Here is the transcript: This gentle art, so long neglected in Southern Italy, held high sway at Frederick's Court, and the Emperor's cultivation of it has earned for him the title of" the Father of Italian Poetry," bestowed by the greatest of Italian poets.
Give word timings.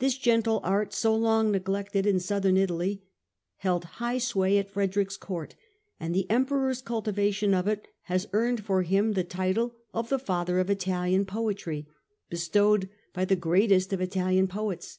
This 0.00 0.18
gentle 0.18 0.58
art, 0.64 0.92
so 0.92 1.14
long 1.14 1.52
neglected 1.52 2.04
in 2.04 2.18
Southern 2.18 2.56
Italy, 2.56 3.04
held 3.58 3.84
high 3.84 4.18
sway 4.18 4.58
at 4.58 4.68
Frederick's 4.68 5.16
Court, 5.16 5.54
and 6.00 6.12
the 6.12 6.28
Emperor's 6.28 6.82
cultivation 6.82 7.54
of 7.54 7.68
it 7.68 7.86
has 8.06 8.26
earned 8.32 8.64
for 8.64 8.82
him 8.82 9.12
the 9.12 9.22
title 9.22 9.76
of" 9.94 10.08
the 10.08 10.18
Father 10.18 10.58
of 10.58 10.68
Italian 10.68 11.24
Poetry," 11.26 11.86
bestowed 12.28 12.88
by 13.12 13.24
the 13.24 13.36
greatest 13.36 13.92
of 13.92 14.00
Italian 14.00 14.48
poets. 14.48 14.98